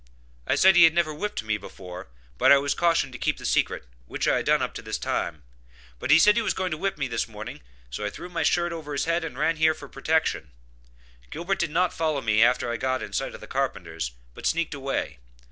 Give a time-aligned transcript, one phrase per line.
[0.47, 2.07] I said he had never whipped me before,
[2.39, 4.97] but I was cautioned to keep the secret, which I had done up to this
[4.97, 5.43] time;
[5.99, 8.41] but he said he was going to whip me this morning, so I threw my
[8.41, 10.53] shirt over his head and ran here for protection.
[11.29, 14.73] Gilbert did not follow me after I got in sight of the carpenters, but sneaked
[14.73, 15.19] away.